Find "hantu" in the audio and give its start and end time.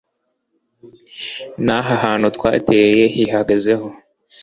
2.03-2.27